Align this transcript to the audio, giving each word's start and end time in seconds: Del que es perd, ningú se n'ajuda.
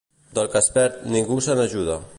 Del 0.37 0.47
que 0.55 0.61
es 0.65 0.69
perd, 0.77 0.97
ningú 1.17 1.39
se 1.49 1.59
n'ajuda. 1.61 2.05